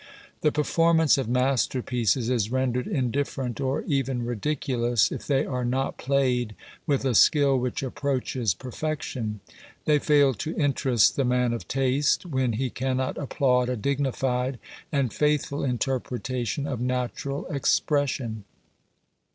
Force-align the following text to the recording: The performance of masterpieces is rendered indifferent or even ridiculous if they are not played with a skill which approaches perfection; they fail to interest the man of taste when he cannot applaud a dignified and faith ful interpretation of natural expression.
The 0.41 0.51
performance 0.51 1.19
of 1.19 1.29
masterpieces 1.29 2.27
is 2.31 2.51
rendered 2.51 2.87
indifferent 2.87 3.61
or 3.61 3.83
even 3.83 4.25
ridiculous 4.25 5.11
if 5.11 5.27
they 5.27 5.45
are 5.45 5.63
not 5.63 5.99
played 5.99 6.55
with 6.87 7.05
a 7.05 7.13
skill 7.13 7.59
which 7.59 7.83
approaches 7.83 8.55
perfection; 8.55 9.41
they 9.85 9.99
fail 9.99 10.33
to 10.33 10.55
interest 10.55 11.15
the 11.17 11.23
man 11.23 11.53
of 11.53 11.67
taste 11.67 12.25
when 12.25 12.53
he 12.53 12.71
cannot 12.71 13.15
applaud 13.19 13.69
a 13.69 13.75
dignified 13.77 14.57
and 14.91 15.13
faith 15.13 15.45
ful 15.45 15.63
interpretation 15.63 16.65
of 16.65 16.81
natural 16.81 17.45
expression. 17.53 18.43